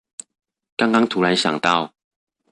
[0.77, 1.93] 剛剛突然想到